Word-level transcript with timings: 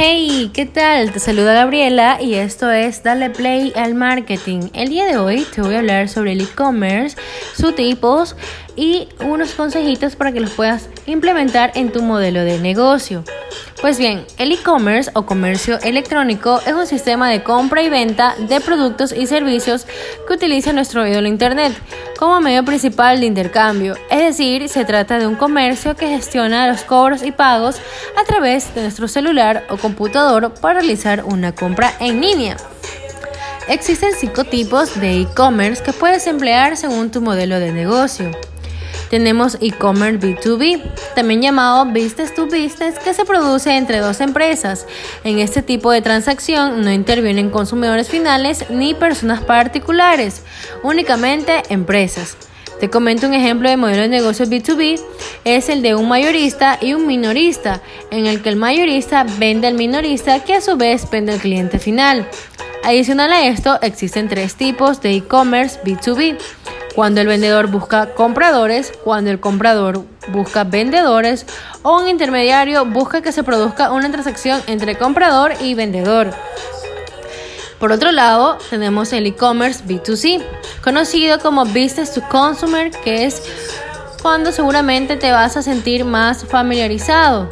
Hey, 0.00 0.52
¿qué 0.54 0.64
tal? 0.64 1.10
Te 1.10 1.18
saluda 1.18 1.54
Gabriela 1.54 2.22
y 2.22 2.34
esto 2.34 2.70
es 2.70 3.02
Dale 3.02 3.30
Play 3.30 3.72
al 3.74 3.96
Marketing. 3.96 4.68
El 4.72 4.90
día 4.90 5.06
de 5.06 5.16
hoy 5.16 5.44
te 5.52 5.60
voy 5.60 5.74
a 5.74 5.80
hablar 5.80 6.08
sobre 6.08 6.34
el 6.34 6.40
e-commerce, 6.40 7.16
sus 7.56 7.74
tipos 7.74 8.36
y 8.76 9.08
unos 9.18 9.54
consejitos 9.54 10.14
para 10.14 10.30
que 10.30 10.38
los 10.38 10.50
puedas 10.50 10.88
implementar 11.06 11.72
en 11.74 11.90
tu 11.90 12.00
modelo 12.00 12.44
de 12.44 12.60
negocio. 12.60 13.24
Pues 13.80 13.96
bien, 13.96 14.26
el 14.38 14.50
e-commerce 14.50 15.08
o 15.14 15.24
comercio 15.24 15.78
electrónico 15.80 16.60
es 16.66 16.72
un 16.72 16.86
sistema 16.86 17.30
de 17.30 17.44
compra 17.44 17.80
y 17.80 17.88
venta 17.88 18.34
de 18.36 18.60
productos 18.60 19.12
y 19.12 19.26
servicios 19.26 19.86
que 20.26 20.34
utiliza 20.34 20.72
nuestro 20.72 21.06
ídolo 21.06 21.28
Internet 21.28 21.72
como 22.18 22.40
medio 22.40 22.64
principal 22.64 23.20
de 23.20 23.26
intercambio. 23.26 23.94
Es 24.10 24.18
decir, 24.18 24.68
se 24.68 24.84
trata 24.84 25.20
de 25.20 25.28
un 25.28 25.36
comercio 25.36 25.94
que 25.94 26.08
gestiona 26.08 26.66
los 26.66 26.82
cobros 26.82 27.22
y 27.22 27.30
pagos 27.30 27.76
a 28.20 28.24
través 28.24 28.74
de 28.74 28.82
nuestro 28.82 29.06
celular 29.06 29.64
o 29.70 29.76
computador 29.76 30.52
para 30.60 30.80
realizar 30.80 31.22
una 31.24 31.54
compra 31.54 31.92
en 32.00 32.20
línea. 32.20 32.56
Existen 33.68 34.10
cinco 34.18 34.42
tipos 34.42 34.98
de 34.98 35.20
e-commerce 35.20 35.84
que 35.84 35.92
puedes 35.92 36.26
emplear 36.26 36.76
según 36.76 37.12
tu 37.12 37.20
modelo 37.20 37.60
de 37.60 37.70
negocio. 37.70 38.32
Tenemos 39.10 39.56
e-commerce 39.60 40.18
B2B, 40.18 40.82
también 41.14 41.40
llamado 41.40 41.86
business 41.86 42.34
to 42.34 42.44
business, 42.44 42.98
que 43.02 43.14
se 43.14 43.24
produce 43.24 43.74
entre 43.76 43.98
dos 43.98 44.20
empresas. 44.20 44.86
En 45.24 45.38
este 45.38 45.62
tipo 45.62 45.90
de 45.90 46.02
transacción 46.02 46.82
no 46.82 46.92
intervienen 46.92 47.50
consumidores 47.50 48.08
finales 48.08 48.66
ni 48.70 48.94
personas 48.94 49.40
particulares, 49.42 50.42
únicamente 50.82 51.62
empresas. 51.70 52.36
Te 52.80 52.90
comento 52.90 53.26
un 53.26 53.34
ejemplo 53.34 53.68
de 53.68 53.76
modelo 53.76 54.02
de 54.02 54.08
negocio 54.08 54.46
B2B, 54.46 55.00
es 55.44 55.68
el 55.68 55.82
de 55.82 55.96
un 55.96 56.06
mayorista 56.06 56.78
y 56.80 56.94
un 56.94 57.06
minorista, 57.06 57.82
en 58.10 58.26
el 58.26 58.40
que 58.40 58.50
el 58.50 58.56
mayorista 58.56 59.24
vende 59.38 59.66
al 59.66 59.74
minorista 59.74 60.44
que 60.44 60.54
a 60.54 60.60
su 60.60 60.76
vez 60.76 61.10
vende 61.10 61.32
al 61.32 61.40
cliente 61.40 61.80
final. 61.80 62.28
Adicional 62.84 63.32
a 63.32 63.46
esto, 63.46 63.78
existen 63.82 64.28
tres 64.28 64.54
tipos 64.54 65.02
de 65.02 65.16
e-commerce 65.16 65.80
B2B 65.82 66.38
cuando 66.98 67.20
el 67.20 67.28
vendedor 67.28 67.68
busca 67.68 68.12
compradores, 68.16 68.92
cuando 69.04 69.30
el 69.30 69.38
comprador 69.38 70.04
busca 70.32 70.64
vendedores 70.64 71.46
o 71.84 72.00
un 72.00 72.08
intermediario 72.08 72.84
busca 72.86 73.22
que 73.22 73.30
se 73.30 73.44
produzca 73.44 73.92
una 73.92 74.10
transacción 74.10 74.60
entre 74.66 74.98
comprador 74.98 75.52
y 75.60 75.74
vendedor. 75.74 76.34
Por 77.78 77.92
otro 77.92 78.10
lado, 78.10 78.58
tenemos 78.68 79.12
el 79.12 79.26
e-commerce 79.26 79.84
B2C, 79.84 80.42
conocido 80.82 81.38
como 81.38 81.66
Business 81.66 82.14
to 82.14 82.22
Consumer, 82.28 82.90
que 82.90 83.26
es 83.26 83.44
cuando 84.22 84.52
seguramente 84.52 85.16
te 85.16 85.30
vas 85.30 85.56
a 85.56 85.62
sentir 85.62 86.04
más 86.04 86.44
familiarizado. 86.44 87.48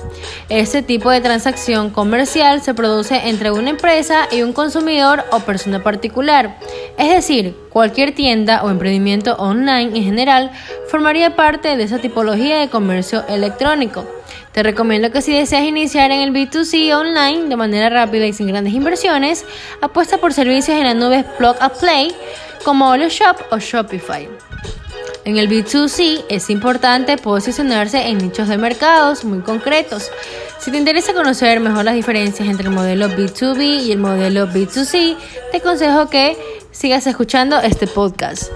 Este 0.48 0.82
tipo 0.82 1.10
de 1.10 1.20
transacción 1.20 1.90
comercial 1.90 2.62
se 2.62 2.74
produce 2.74 3.28
entre 3.28 3.50
una 3.50 3.70
empresa 3.70 4.28
y 4.30 4.42
un 4.42 4.52
consumidor 4.52 5.24
o 5.30 5.40
persona 5.40 5.82
particular. 5.82 6.58
Es 6.98 7.08
decir, 7.10 7.56
cualquier 7.70 8.14
tienda 8.14 8.62
o 8.62 8.70
emprendimiento 8.70 9.34
online 9.36 9.96
en 9.96 10.04
general 10.04 10.50
formaría 10.88 11.36
parte 11.36 11.76
de 11.76 11.84
esa 11.84 11.98
tipología 11.98 12.58
de 12.58 12.68
comercio 12.68 13.24
electrónico. 13.28 14.06
Te 14.52 14.62
recomiendo 14.62 15.10
que 15.10 15.20
si 15.20 15.36
deseas 15.36 15.64
iniciar 15.64 16.10
en 16.10 16.20
el 16.20 16.32
B2C 16.32 16.94
online 16.94 17.48
de 17.48 17.56
manera 17.56 17.90
rápida 17.90 18.26
y 18.26 18.32
sin 18.32 18.48
grandes 18.48 18.72
inversiones, 18.72 19.44
apuesta 19.82 20.18
por 20.18 20.32
servicios 20.32 20.78
en 20.78 20.84
la 20.84 20.94
nube 20.94 21.24
Plug 21.36 21.56
and 21.60 21.78
Play 21.78 22.16
como 22.64 22.96
Shop 22.96 23.36
o 23.50 23.58
Shopify. 23.58 24.28
En 25.26 25.38
el 25.38 25.48
B2C 25.48 26.24
es 26.28 26.50
importante 26.50 27.16
posicionarse 27.16 28.00
en 28.06 28.18
nichos 28.18 28.46
de 28.46 28.58
mercados 28.58 29.24
muy 29.24 29.40
concretos. 29.40 30.08
Si 30.60 30.70
te 30.70 30.78
interesa 30.78 31.14
conocer 31.14 31.58
mejor 31.58 31.84
las 31.84 31.96
diferencias 31.96 32.48
entre 32.48 32.68
el 32.68 32.72
modelo 32.72 33.08
B2B 33.08 33.86
y 33.86 33.90
el 33.90 33.98
modelo 33.98 34.46
B2C, 34.46 35.16
te 35.50 35.56
aconsejo 35.56 36.08
que 36.08 36.36
sigas 36.70 37.08
escuchando 37.08 37.58
este 37.58 37.88
podcast. 37.88 38.52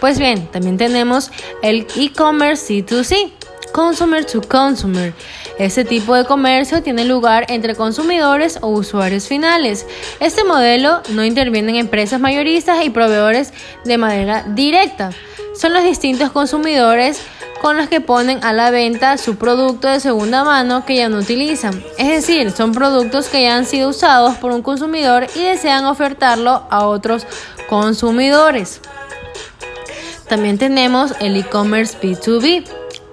Pues 0.00 0.18
bien, 0.18 0.46
también 0.50 0.78
tenemos 0.78 1.30
el 1.62 1.86
e-commerce 1.94 2.72
C2C, 2.72 3.30
Consumer 3.74 4.24
to 4.24 4.40
Consumer. 4.40 5.12
Este 5.58 5.84
tipo 5.84 6.14
de 6.14 6.24
comercio 6.24 6.82
tiene 6.82 7.04
lugar 7.04 7.44
entre 7.50 7.74
consumidores 7.74 8.58
o 8.62 8.68
usuarios 8.68 9.28
finales. 9.28 9.84
Este 10.20 10.42
modelo 10.42 11.02
no 11.10 11.22
interviene 11.22 11.72
en 11.72 11.76
empresas 11.76 12.18
mayoristas 12.18 12.82
y 12.82 12.88
proveedores 12.88 13.52
de 13.84 13.98
manera 13.98 14.42
directa 14.48 15.10
son 15.56 15.72
los 15.72 15.84
distintos 15.84 16.30
consumidores 16.30 17.20
con 17.60 17.76
los 17.76 17.88
que 17.88 18.00
ponen 18.00 18.44
a 18.44 18.52
la 18.52 18.70
venta 18.70 19.16
su 19.16 19.36
producto 19.36 19.88
de 19.88 19.98
segunda 19.98 20.44
mano 20.44 20.84
que 20.84 20.96
ya 20.96 21.08
no 21.08 21.18
utilizan. 21.18 21.82
Es 21.96 22.08
decir, 22.08 22.50
son 22.50 22.72
productos 22.72 23.28
que 23.28 23.42
ya 23.42 23.56
han 23.56 23.64
sido 23.64 23.88
usados 23.88 24.36
por 24.36 24.52
un 24.52 24.62
consumidor 24.62 25.26
y 25.34 25.44
desean 25.44 25.86
ofertarlo 25.86 26.66
a 26.68 26.86
otros 26.86 27.26
consumidores. 27.68 28.80
También 30.28 30.58
tenemos 30.58 31.14
el 31.20 31.36
e-commerce 31.36 31.96
B2B. 32.00 32.64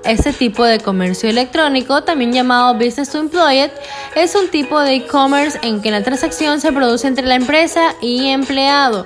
Este 0.03 0.33
tipo 0.33 0.65
de 0.65 0.79
comercio 0.79 1.29
electrónico, 1.29 2.03
también 2.03 2.33
llamado 2.33 2.73
Business 2.73 3.11
to 3.11 3.19
Employed, 3.19 3.69
es 4.15 4.33
un 4.33 4.49
tipo 4.49 4.79
de 4.79 4.95
e-commerce 4.95 5.59
en 5.61 5.81
que 5.81 5.91
la 5.91 6.03
transacción 6.03 6.59
se 6.59 6.71
produce 6.71 7.07
entre 7.07 7.27
la 7.27 7.35
empresa 7.35 7.93
y 8.01 8.29
empleado. 8.29 9.05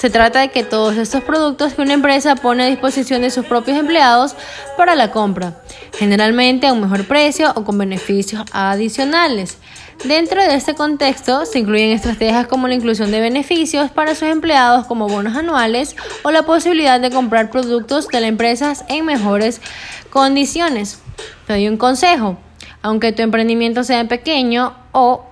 Se 0.00 0.08
trata 0.08 0.40
de 0.40 0.48
que 0.48 0.64
todos 0.64 0.96
estos 0.96 1.22
productos 1.24 1.74
que 1.74 1.82
una 1.82 1.92
empresa 1.92 2.34
pone 2.34 2.62
a 2.62 2.68
disposición 2.68 3.20
de 3.20 3.28
sus 3.28 3.44
propios 3.44 3.76
empleados 3.76 4.34
para 4.78 4.94
la 4.94 5.10
compra, 5.10 5.60
generalmente 5.98 6.66
a 6.66 6.72
un 6.72 6.80
mejor 6.80 7.04
precio 7.04 7.52
o 7.54 7.64
con 7.64 7.76
beneficios 7.76 8.42
adicionales. 8.50 9.58
Dentro 10.02 10.42
de 10.42 10.54
este 10.54 10.74
contexto 10.74 11.44
se 11.44 11.58
incluyen 11.58 11.90
estrategias 11.90 12.46
como 12.46 12.66
la 12.66 12.76
inclusión 12.76 13.10
de 13.10 13.20
beneficios 13.20 13.90
para 13.90 14.14
sus 14.14 14.28
empleados 14.28 14.86
como 14.86 15.06
bonos 15.06 15.36
anuales 15.36 15.94
o 16.22 16.30
la 16.30 16.44
posibilidad 16.44 16.98
de 16.98 17.10
comprar 17.10 17.50
productos 17.50 18.08
de 18.08 18.20
las 18.22 18.30
empresas 18.30 18.86
en 18.88 19.04
mejores 19.04 19.60
condiciones. 20.08 20.98
Te 21.46 21.52
doy 21.52 21.68
un 21.68 21.76
consejo, 21.76 22.38
aunque 22.80 23.12
tu 23.12 23.20
emprendimiento 23.20 23.84
sea 23.84 24.08
pequeño 24.08 24.74
o 24.92 25.26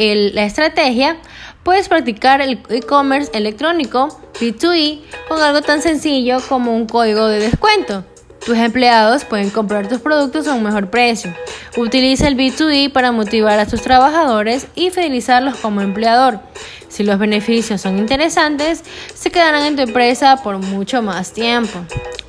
la 0.00 0.44
estrategia, 0.44 1.16
puedes 1.62 1.88
practicar 1.88 2.40
el 2.40 2.62
e-commerce 2.70 3.30
electrónico 3.34 4.08
B2E 4.40 5.00
con 5.28 5.42
algo 5.42 5.60
tan 5.60 5.82
sencillo 5.82 6.38
como 6.48 6.74
un 6.74 6.86
código 6.86 7.26
de 7.26 7.38
descuento. 7.38 8.04
Tus 8.44 8.56
empleados 8.56 9.26
pueden 9.26 9.50
comprar 9.50 9.86
tus 9.86 10.00
productos 10.00 10.48
a 10.48 10.54
un 10.54 10.62
mejor 10.62 10.88
precio. 10.88 11.34
Utiliza 11.76 12.26
el 12.26 12.36
B2E 12.36 12.90
para 12.90 13.12
motivar 13.12 13.58
a 13.58 13.66
tus 13.66 13.82
trabajadores 13.82 14.66
y 14.74 14.88
fidelizarlos 14.88 15.56
como 15.56 15.82
empleador. 15.82 16.40
Si 16.88 17.04
los 17.04 17.18
beneficios 17.18 17.82
son 17.82 17.98
interesantes, 17.98 18.82
se 19.14 19.30
quedarán 19.30 19.66
en 19.66 19.76
tu 19.76 19.82
empresa 19.82 20.42
por 20.42 20.56
mucho 20.56 21.02
más 21.02 21.32
tiempo. 21.32 21.78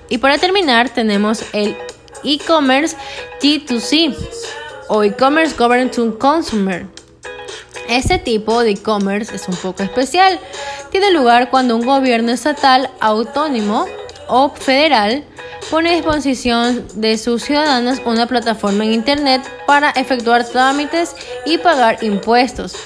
Y 0.09 0.17
para 0.17 0.37
terminar, 0.37 0.89
tenemos 0.89 1.45
el 1.53 1.77
e-commerce 2.25 2.97
T2C 3.41 4.13
o 4.89 5.03
e-commerce 5.03 5.55
Government 5.57 5.95
to 5.95 6.19
Consumer. 6.19 6.85
Este 7.91 8.17
tipo 8.17 8.63
de 8.63 8.71
e-commerce 8.71 9.35
es 9.35 9.49
un 9.49 9.55
poco 9.57 9.83
especial. 9.83 10.39
Tiene 10.91 11.11
lugar 11.11 11.49
cuando 11.49 11.75
un 11.75 11.85
gobierno 11.85 12.31
estatal, 12.31 12.89
autónomo 13.01 13.85
o 14.29 14.49
federal 14.49 15.25
pone 15.69 15.89
a 15.89 15.95
disposición 15.95 16.87
de 16.95 17.17
sus 17.17 17.43
ciudadanos 17.43 17.99
una 18.05 18.27
plataforma 18.27 18.85
en 18.85 18.93
Internet 18.93 19.41
para 19.67 19.89
efectuar 19.89 20.47
trámites 20.47 21.17
y 21.45 21.57
pagar 21.57 22.01
impuestos. 22.01 22.77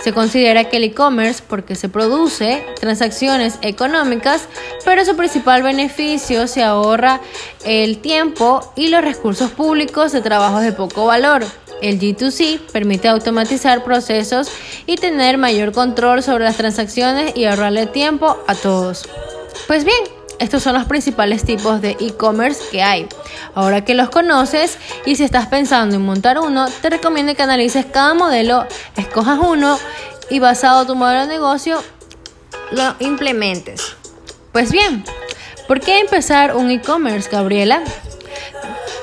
Se 0.00 0.12
considera 0.12 0.62
que 0.70 0.76
el 0.76 0.84
e-commerce 0.84 1.42
porque 1.44 1.74
se 1.74 1.88
produce 1.88 2.64
transacciones 2.78 3.58
económicas, 3.62 4.42
pero 4.84 5.04
su 5.04 5.16
principal 5.16 5.64
beneficio 5.64 6.46
se 6.46 6.62
ahorra 6.62 7.20
el 7.64 7.98
tiempo 7.98 8.72
y 8.76 8.86
los 8.86 9.02
recursos 9.02 9.50
públicos 9.50 10.12
de 10.12 10.20
trabajos 10.20 10.62
de 10.62 10.70
poco 10.70 11.06
valor. 11.06 11.44
El 11.82 12.00
G2C 12.00 12.60
permite 12.72 13.08
automatizar 13.08 13.84
procesos 13.84 14.50
y 14.86 14.96
tener 14.96 15.38
mayor 15.38 15.72
control 15.72 16.22
sobre 16.22 16.44
las 16.44 16.56
transacciones 16.56 17.36
y 17.36 17.44
ahorrarle 17.44 17.86
tiempo 17.86 18.36
a 18.46 18.54
todos. 18.54 19.08
Pues 19.66 19.84
bien, 19.84 19.98
estos 20.38 20.62
son 20.62 20.74
los 20.74 20.84
principales 20.84 21.44
tipos 21.44 21.80
de 21.80 21.96
e-commerce 22.00 22.62
que 22.70 22.82
hay. 22.82 23.08
Ahora 23.54 23.84
que 23.84 23.94
los 23.94 24.10
conoces 24.10 24.78
y 25.04 25.16
si 25.16 25.24
estás 25.24 25.46
pensando 25.46 25.96
en 25.96 26.02
montar 26.02 26.38
uno, 26.38 26.66
te 26.80 26.90
recomiendo 26.90 27.34
que 27.34 27.42
analices 27.42 27.86
cada 27.86 28.14
modelo, 28.14 28.66
escojas 28.96 29.38
uno 29.40 29.78
y 30.30 30.38
basado 30.38 30.82
en 30.82 30.86
tu 30.86 30.94
modelo 30.94 31.22
de 31.22 31.26
negocio 31.28 31.82
lo 32.70 32.94
implementes. 32.98 33.96
Pues 34.52 34.72
bien, 34.72 35.04
¿por 35.66 35.80
qué 35.80 36.00
empezar 36.00 36.56
un 36.56 36.70
e-commerce, 36.70 37.28
Gabriela? 37.30 37.82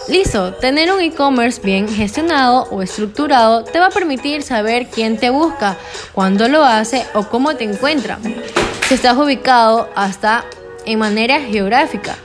Listo, 0.07 0.54
tener 0.54 0.94
un 0.94 1.02
e-commerce 1.02 1.60
bien 1.63 1.88
gestionado 1.88 2.68
o 2.69 2.84
estructurado 2.84 3.63
te 3.63 3.80
va 3.80 3.88
a 3.88 3.90
permitir 3.90 4.44
saber 4.44 4.88
quién 4.88 5.18
te 5.18 5.31
busca, 5.31 5.78
cuándo 6.13 6.48
lo 6.48 6.63
hace 6.63 7.06
o 7.16 7.24
cómo 7.24 7.56
te 7.56 7.63
encuentra. 7.63 8.19
Si 8.88 8.94
estás 8.94 9.18
ubicado 9.18 9.90
hasta 9.96 10.46
en 10.86 11.00
manera 11.00 11.42
geográfica. 11.42 12.16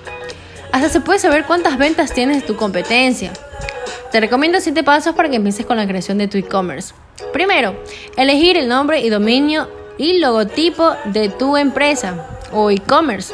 Hasta 0.72 0.90
se 0.90 1.00
puede 1.00 1.18
saber 1.18 1.46
cuántas 1.46 1.78
ventas 1.78 2.12
tienes 2.12 2.42
de 2.42 2.46
tu 2.46 2.54
competencia. 2.54 3.32
Te 4.12 4.20
recomiendo 4.20 4.60
7 4.60 4.84
pasos 4.84 5.14
para 5.14 5.30
que 5.30 5.36
empieces 5.36 5.64
con 5.64 5.78
la 5.78 5.86
creación 5.86 6.18
de 6.18 6.28
tu 6.28 6.36
e-commerce. 6.36 6.92
Primero, 7.32 7.82
elegir 8.16 8.58
el 8.58 8.68
nombre 8.68 9.00
y 9.00 9.08
dominio 9.08 9.70
y 9.96 10.18
logotipo 10.18 10.96
de 11.06 11.30
tu 11.30 11.56
empresa 11.56 12.26
o 12.52 12.70
e-commerce. 12.70 13.32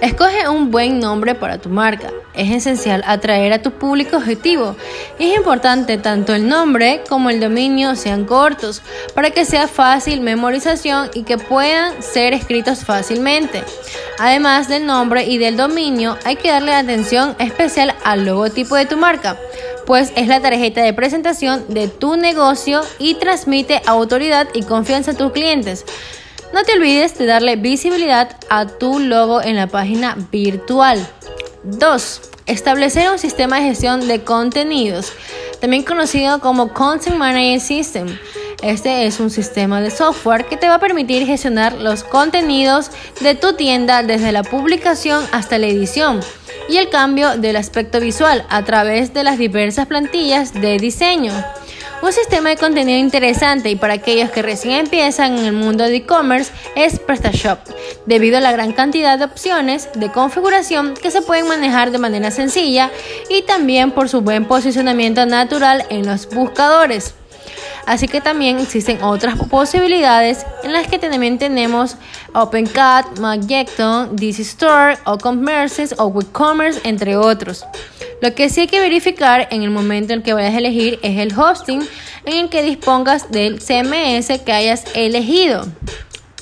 Escoge 0.00 0.48
un 0.48 0.70
buen 0.70 0.98
nombre 0.98 1.34
para 1.34 1.58
tu 1.58 1.68
marca. 1.68 2.10
Es 2.32 2.50
esencial 2.50 3.02
atraer 3.06 3.52
a 3.52 3.60
tu 3.60 3.72
público 3.72 4.16
objetivo. 4.16 4.74
Es 5.18 5.36
importante 5.36 5.98
tanto 5.98 6.34
el 6.34 6.48
nombre 6.48 7.02
como 7.06 7.28
el 7.28 7.38
dominio 7.38 7.94
sean 7.96 8.24
cortos 8.24 8.80
para 9.14 9.30
que 9.30 9.44
sea 9.44 9.68
fácil 9.68 10.22
memorización 10.22 11.10
y 11.12 11.24
que 11.24 11.36
puedan 11.36 12.02
ser 12.02 12.32
escritos 12.32 12.82
fácilmente. 12.82 13.62
Además 14.18 14.68
del 14.68 14.86
nombre 14.86 15.24
y 15.24 15.36
del 15.36 15.58
dominio, 15.58 16.16
hay 16.24 16.36
que 16.36 16.48
darle 16.48 16.72
atención 16.72 17.36
especial 17.38 17.94
al 18.02 18.24
logotipo 18.24 18.76
de 18.76 18.86
tu 18.86 18.96
marca, 18.96 19.36
pues 19.84 20.12
es 20.16 20.28
la 20.28 20.40
tarjeta 20.40 20.82
de 20.82 20.94
presentación 20.94 21.66
de 21.68 21.88
tu 21.88 22.16
negocio 22.16 22.80
y 22.98 23.14
transmite 23.14 23.82
autoridad 23.84 24.48
y 24.54 24.62
confianza 24.62 25.10
a 25.10 25.16
tus 25.16 25.32
clientes. 25.32 25.84
No 26.52 26.64
te 26.64 26.72
olvides 26.72 27.16
de 27.16 27.26
darle 27.26 27.54
visibilidad 27.54 28.36
a 28.48 28.66
tu 28.66 28.98
logo 28.98 29.40
en 29.40 29.54
la 29.54 29.68
página 29.68 30.16
virtual. 30.32 31.06
2. 31.62 32.20
Establecer 32.46 33.08
un 33.08 33.20
sistema 33.20 33.56
de 33.56 33.66
gestión 33.66 34.08
de 34.08 34.24
contenidos, 34.24 35.12
también 35.60 35.84
conocido 35.84 36.40
como 36.40 36.72
Content 36.72 37.16
Management 37.16 37.62
System. 37.62 38.18
Este 38.62 39.06
es 39.06 39.20
un 39.20 39.30
sistema 39.30 39.80
de 39.80 39.92
software 39.92 40.46
que 40.46 40.56
te 40.56 40.68
va 40.68 40.74
a 40.74 40.80
permitir 40.80 41.24
gestionar 41.24 41.74
los 41.74 42.02
contenidos 42.02 42.90
de 43.20 43.36
tu 43.36 43.52
tienda 43.52 44.02
desde 44.02 44.32
la 44.32 44.42
publicación 44.42 45.24
hasta 45.30 45.56
la 45.56 45.68
edición 45.68 46.20
y 46.68 46.78
el 46.78 46.88
cambio 46.88 47.38
del 47.38 47.56
aspecto 47.56 48.00
visual 48.00 48.44
a 48.50 48.64
través 48.64 49.14
de 49.14 49.22
las 49.22 49.38
diversas 49.38 49.86
plantillas 49.86 50.52
de 50.52 50.78
diseño. 50.78 51.32
Un 52.02 52.12
sistema 52.14 52.48
de 52.48 52.56
contenido 52.56 52.98
interesante 52.98 53.68
y 53.68 53.76
para 53.76 53.94
aquellos 53.94 54.30
que 54.30 54.40
recién 54.40 54.72
empiezan 54.72 55.36
en 55.36 55.44
el 55.44 55.52
mundo 55.52 55.84
de 55.84 55.96
e-commerce 55.96 56.50
es 56.74 56.98
PrestaShop, 56.98 57.58
debido 58.06 58.38
a 58.38 58.40
la 58.40 58.52
gran 58.52 58.72
cantidad 58.72 59.18
de 59.18 59.26
opciones 59.26 59.90
de 59.94 60.10
configuración 60.10 60.94
que 60.94 61.10
se 61.10 61.20
pueden 61.20 61.46
manejar 61.46 61.90
de 61.90 61.98
manera 61.98 62.30
sencilla 62.30 62.90
y 63.28 63.42
también 63.42 63.90
por 63.90 64.08
su 64.08 64.22
buen 64.22 64.46
posicionamiento 64.46 65.26
natural 65.26 65.84
en 65.90 66.06
los 66.06 66.26
buscadores. 66.30 67.14
Así 67.84 68.08
que 68.08 68.22
también 68.22 68.58
existen 68.58 69.02
otras 69.02 69.36
posibilidades 69.48 70.46
en 70.62 70.72
las 70.72 70.86
que 70.86 70.98
también 70.98 71.38
tenemos 71.38 71.96
OpenCat, 72.32 73.18
Magecton, 73.18 74.16
DC 74.16 74.40
Store, 74.42 74.96
OCommerces 75.04 75.94
o 75.98 76.06
WooCommerce, 76.06 76.80
entre 76.84 77.16
otros. 77.16 77.66
Lo 78.20 78.34
que 78.34 78.50
sí 78.50 78.62
hay 78.62 78.66
que 78.66 78.80
verificar 78.80 79.48
en 79.50 79.62
el 79.62 79.70
momento 79.70 80.12
en 80.12 80.22
que 80.22 80.34
vayas 80.34 80.54
a 80.54 80.58
elegir 80.58 80.98
es 81.02 81.18
el 81.18 81.38
hosting 81.38 81.80
en 82.26 82.36
el 82.36 82.48
que 82.50 82.62
dispongas 82.62 83.30
del 83.30 83.60
CMS 83.60 84.40
que 84.44 84.52
hayas 84.52 84.84
elegido. 84.94 85.66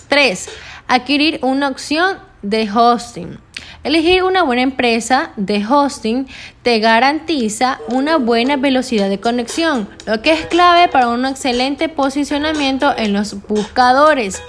3. 0.08 0.48
Adquirir 0.88 1.38
una 1.42 1.68
opción 1.68 2.18
de 2.42 2.68
hosting. 2.70 3.38
Elegir 3.84 4.24
una 4.24 4.42
buena 4.42 4.62
empresa 4.62 5.30
de 5.36 5.64
hosting 5.64 6.26
te 6.62 6.80
garantiza 6.80 7.78
una 7.88 8.16
buena 8.16 8.56
velocidad 8.56 9.08
de 9.08 9.20
conexión, 9.20 9.88
lo 10.04 10.20
que 10.20 10.32
es 10.32 10.46
clave 10.46 10.88
para 10.88 11.08
un 11.08 11.24
excelente 11.24 11.88
posicionamiento 11.88 12.92
en 12.96 13.12
los 13.12 13.46
buscadores. 13.46 14.42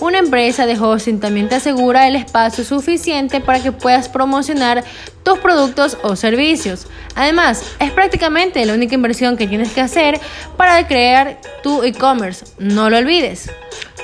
Una 0.00 0.18
empresa 0.18 0.66
de 0.66 0.78
hosting 0.78 1.18
también 1.18 1.48
te 1.48 1.56
asegura 1.56 2.06
el 2.06 2.14
espacio 2.14 2.62
suficiente 2.62 3.40
para 3.40 3.60
que 3.60 3.72
puedas 3.72 4.08
promocionar 4.08 4.84
tus 5.24 5.38
productos 5.38 5.96
o 6.02 6.14
servicios. 6.14 6.86
Además, 7.16 7.64
es 7.80 7.90
prácticamente 7.90 8.64
la 8.64 8.74
única 8.74 8.94
inversión 8.94 9.36
que 9.36 9.48
tienes 9.48 9.72
que 9.72 9.80
hacer 9.80 10.20
para 10.56 10.86
crear 10.86 11.40
tu 11.62 11.82
e-commerce. 11.82 12.44
No 12.58 12.90
lo 12.90 12.98
olvides. 12.98 13.50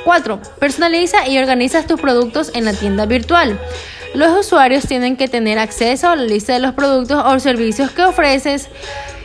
4. 0.05 0.41
Personaliza 0.59 1.29
y 1.29 1.39
organiza 1.39 1.87
tus 1.87 2.01
productos 2.01 2.51
en 2.55 2.65
la 2.65 2.73
tienda 2.73 3.07
virtual. 3.07 3.59
Los 4.15 4.47
usuarios 4.47 4.87
tienen 4.87 5.17
que 5.17 5.27
tener 5.27 5.59
acceso 5.59 6.09
a 6.09 6.17
la 6.17 6.23
lista 6.23 6.53
de 6.53 6.61
los 6.61 6.73
productos 6.73 7.21
o 7.27 7.41
servicios 7.41 7.91
que 7.91 8.05
ofreces 8.05 8.69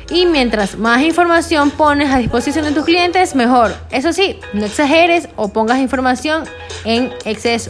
y 0.09 0.25
mientras 0.25 0.77
más 0.77 1.03
información 1.03 1.69
pones 1.69 2.09
a 2.09 2.17
disposición 2.17 2.65
de 2.65 2.71
tus 2.71 2.85
clientes, 2.85 3.35
mejor. 3.35 3.75
Eso 3.91 4.11
sí, 4.13 4.39
no 4.53 4.65
exageres 4.65 5.29
o 5.35 5.49
pongas 5.49 5.77
información 5.77 6.43
en 6.85 7.13
exceso. 7.23 7.69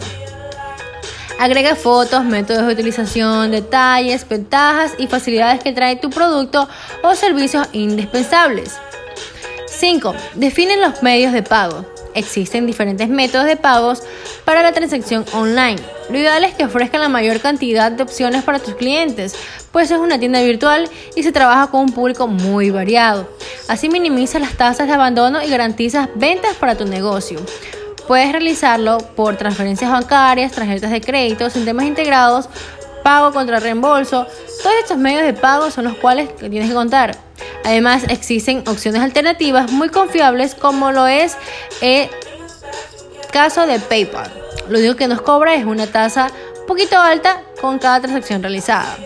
Agrega 1.40 1.76
fotos, 1.76 2.24
métodos 2.24 2.68
de 2.68 2.74
utilización, 2.74 3.52
detalles, 3.52 4.28
ventajas 4.28 4.94
y 4.98 5.08
facilidades 5.08 5.62
que 5.62 5.74
trae 5.74 5.98
tu 5.98 6.10
producto 6.10 6.70
o 7.04 7.16
servicios 7.16 7.68
indispensables. 7.74 8.78
5. 9.68 10.16
Define 10.36 10.78
los 10.78 11.04
medios 11.04 11.34
de 11.34 11.44
pago. 11.44 11.86
Existen 12.16 12.66
diferentes 12.66 13.08
métodos 13.10 13.46
de 13.46 13.56
pagos 13.56 14.04
para 14.46 14.62
la 14.62 14.72
transacción 14.72 15.26
online. 15.34 15.80
Lo 16.10 16.18
ideal 16.18 16.44
es 16.44 16.56
que 16.56 16.66
ofrezcan 16.66 17.02
la 17.02 17.10
mayor 17.10 17.40
cantidad 17.40 17.92
de 17.92 18.04
opciones 18.04 18.44
para 18.44 18.60
tus 18.60 18.76
clientes, 18.76 19.36
pues 19.72 19.92
es 19.92 19.98
una 20.00 20.20
tienda 20.20 20.42
virtual 20.42 20.90
y 21.16 21.24
se 21.24 21.32
trabaja 21.32 21.68
con 21.68 21.82
un 21.82 21.92
público 21.92 22.28
muy 22.28 22.72
variado. 22.72 23.30
Así 23.68 23.90
minimiza 23.90 24.40
las 24.40 24.54
tasas 24.54 24.88
de 24.88 24.94
abandono 24.94 25.44
y 25.44 25.50
garantizas 25.50 26.10
ventas 26.16 26.56
para 26.56 26.76
tu 26.76 26.86
negocio. 26.86 27.40
Puedes 28.08 28.32
realizarlo 28.32 28.98
por 29.16 29.38
transferencias 29.38 29.92
bancarias, 29.92 30.52
tarjetas 30.52 30.90
de 30.90 31.00
crédito, 31.00 31.48
sistemas 31.52 31.86
integrados, 31.86 32.50
pago 33.04 33.32
contra 33.32 33.60
reembolso. 33.60 34.26
Todos 34.64 34.76
estos 34.82 34.98
medios 34.98 35.22
de 35.22 35.34
pago 35.34 35.70
son 35.70 35.86
los 35.86 35.96
cuales 35.96 36.36
tienes 36.38 36.70
que 36.70 36.74
contar. 36.74 37.16
Además, 37.64 38.04
existen 38.10 38.64
opciones 38.68 39.02
alternativas 39.02 39.72
muy 39.72 39.90
confiables 39.90 40.56
como 40.56 40.92
lo 40.92 41.08
es 41.08 41.38
el 41.82 42.10
caso 43.32 43.68
de 43.68 43.80
PayPal. 43.80 44.32
Lo 44.70 44.80
único 44.80 44.96
que 44.96 45.08
nos 45.08 45.22
cobra 45.22 45.56
es 45.56 45.66
una 45.66 45.88
tasa 45.88 46.32
un 46.62 46.66
poquito 46.66 47.00
alta 47.00 47.42
con 47.62 47.80
cada 47.80 48.02
transacción 48.02 48.42
realizada. 48.42 48.98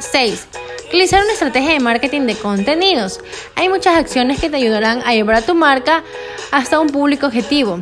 6. 0.00 0.46
Realizar 0.90 1.22
una 1.22 1.32
estrategia 1.32 1.72
de 1.72 1.80
marketing 1.80 2.22
de 2.22 2.34
contenidos. 2.34 3.20
Hay 3.54 3.68
muchas 3.68 3.96
acciones 3.96 4.40
que 4.40 4.50
te 4.50 4.56
ayudarán 4.56 5.02
a 5.06 5.14
llevar 5.14 5.36
a 5.36 5.42
tu 5.42 5.54
marca 5.54 6.02
hasta 6.50 6.80
un 6.80 6.88
público 6.88 7.26
objetivo. 7.26 7.80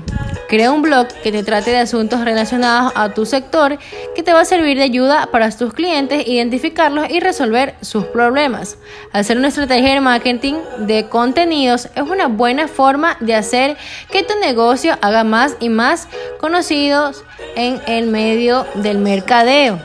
Crea 0.50 0.72
un 0.72 0.82
blog 0.82 1.06
que 1.22 1.30
te 1.30 1.44
trate 1.44 1.70
de 1.70 1.78
asuntos 1.78 2.24
relacionados 2.24 2.92
a 2.96 3.10
tu 3.10 3.24
sector 3.24 3.78
que 4.16 4.24
te 4.24 4.32
va 4.32 4.40
a 4.40 4.44
servir 4.44 4.76
de 4.76 4.82
ayuda 4.82 5.28
para 5.30 5.48
tus 5.56 5.72
clientes 5.72 6.26
identificarlos 6.26 7.08
y 7.08 7.20
resolver 7.20 7.76
sus 7.82 8.06
problemas. 8.06 8.76
Hacer 9.12 9.38
una 9.38 9.46
estrategia 9.46 9.94
de 9.94 10.00
marketing 10.00 10.54
de 10.78 11.08
contenidos 11.08 11.88
es 11.94 12.02
una 12.02 12.26
buena 12.26 12.66
forma 12.66 13.16
de 13.20 13.36
hacer 13.36 13.76
que 14.10 14.24
tu 14.24 14.36
negocio 14.40 14.98
haga 15.00 15.22
más 15.22 15.54
y 15.60 15.68
más 15.68 16.08
conocidos 16.40 17.22
en 17.54 17.80
el 17.86 18.08
medio 18.08 18.66
del 18.74 18.98
mercadeo. 18.98 19.78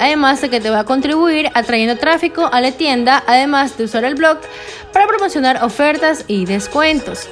Además 0.00 0.40
de 0.40 0.50
que 0.50 0.58
te 0.58 0.70
va 0.70 0.80
a 0.80 0.84
contribuir 0.84 1.48
atrayendo 1.54 1.96
tráfico 1.96 2.50
a 2.52 2.60
la 2.60 2.72
tienda, 2.72 3.22
además 3.28 3.78
de 3.78 3.84
usar 3.84 4.02
el 4.02 4.16
blog 4.16 4.38
para 4.92 5.06
promocionar 5.06 5.62
ofertas 5.62 6.24
y 6.26 6.44
descuentos. 6.44 7.28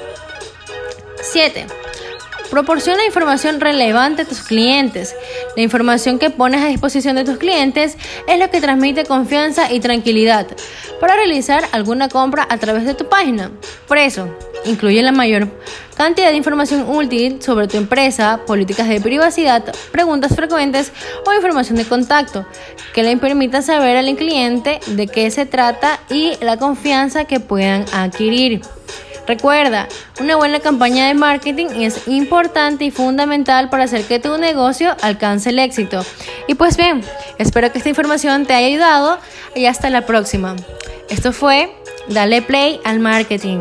7. 1.21 1.67
Proporciona 2.57 3.05
información 3.05 3.61
relevante 3.61 4.23
a 4.23 4.25
tus 4.25 4.41
clientes. 4.41 5.15
La 5.57 5.63
información 5.63 6.19
que 6.19 6.31
pones 6.31 6.63
a 6.63 6.69
disposición 6.69 7.15
de 7.15 7.23
tus 7.23 7.37
clientes 7.37 7.99
es 8.27 8.39
lo 8.39 8.51
que 8.51 8.63
transmite 8.63 9.05
confianza 9.05 9.71
y 9.71 9.79
tranquilidad 9.79 10.47
para 10.99 11.17
realizar 11.17 11.65
alguna 11.73 12.09
compra 12.09 12.47
a 12.49 12.57
través 12.57 12.87
de 12.87 12.95
tu 12.95 13.11
página. 13.11 13.51
Por 13.87 13.99
eso, 13.99 14.35
incluye 14.65 15.03
la 15.03 15.13
mayor 15.13 15.51
cantidad 15.99 16.31
de 16.31 16.39
información 16.39 16.89
útil 16.89 17.43
sobre 17.43 17.69
tu 17.69 17.77
empresa, 17.77 18.41
políticas 18.47 18.89
de 18.89 19.03
privacidad, 19.03 19.63
preguntas 19.93 20.35
frecuentes 20.35 20.93
o 21.27 21.35
información 21.35 21.77
de 21.77 21.85
contacto 21.85 22.47
que 22.95 23.03
le 23.03 23.19
permita 23.19 23.61
saber 23.61 23.99
al 23.99 24.17
cliente 24.17 24.81
de 24.87 25.09
qué 25.09 25.31
se 25.31 25.45
trata 25.45 26.01
y 26.09 26.39
la 26.41 26.57
confianza 26.57 27.27
que 27.27 27.39
puedan 27.39 27.85
adquirir. 27.93 28.63
Recuerda, 29.27 29.89
una 30.21 30.37
buena 30.37 30.61
campaña 30.61 31.09
de 31.09 31.15
marketing 31.15 31.67
es 31.81 32.07
importante 32.07 32.85
y 32.85 32.91
fundamental 32.91 33.69
para 33.71 33.85
hacer 33.85 34.05
que 34.05 34.21
tu 34.21 34.39
negocio 34.39 34.97
alcance 35.03 35.51
el 35.51 35.59
éxito. 35.59 36.05
Y 36.47 36.55
pues 36.55 36.77
bien, 36.77 37.03
espero 37.39 37.73
que 37.73 37.79
esta 37.79 37.89
información 37.89 38.47
te 38.47 38.55
haya 38.55 38.69
ayudado 38.69 39.19
y 39.55 39.67
hasta 39.67 39.91
la 39.91 40.07
próxima. 40.07 40.55
Esto 41.11 41.33
fue 41.33 41.75
Dale 42.09 42.43
Play 42.43 42.81
al 42.85 43.01
Marketing. 43.01 43.61